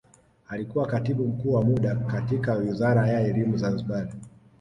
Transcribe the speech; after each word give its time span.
alikuwa 0.47 0.87
katibu 0.87 1.27
mkuu 1.27 1.53
wa 1.53 1.63
muda 1.63 1.95
katika 1.95 2.53
wizara 2.53 3.07
ya 3.07 3.19
elimu 3.21 3.57
zanzibar 3.57 4.07